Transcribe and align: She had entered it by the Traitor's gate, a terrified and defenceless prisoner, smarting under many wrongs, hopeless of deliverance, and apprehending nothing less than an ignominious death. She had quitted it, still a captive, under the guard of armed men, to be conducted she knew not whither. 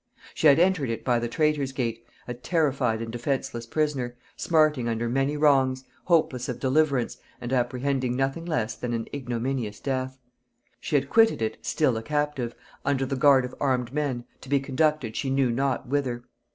She 0.33 0.47
had 0.47 0.57
entered 0.57 0.89
it 0.89 1.05
by 1.05 1.19
the 1.19 1.27
Traitor's 1.29 1.71
gate, 1.71 2.03
a 2.27 2.33
terrified 2.33 3.03
and 3.03 3.11
defenceless 3.11 3.67
prisoner, 3.67 4.15
smarting 4.35 4.89
under 4.89 5.07
many 5.07 5.37
wrongs, 5.37 5.83
hopeless 6.05 6.49
of 6.49 6.59
deliverance, 6.59 7.19
and 7.39 7.53
apprehending 7.53 8.15
nothing 8.15 8.43
less 8.45 8.73
than 8.73 8.93
an 8.93 9.05
ignominious 9.13 9.79
death. 9.79 10.17
She 10.79 10.95
had 10.95 11.07
quitted 11.11 11.39
it, 11.39 11.59
still 11.63 11.97
a 11.97 12.01
captive, 12.01 12.55
under 12.83 13.05
the 13.05 13.15
guard 13.15 13.45
of 13.45 13.53
armed 13.59 13.93
men, 13.93 14.25
to 14.41 14.49
be 14.49 14.59
conducted 14.59 15.15
she 15.15 15.29
knew 15.29 15.51
not 15.51 15.87
whither. 15.87 16.23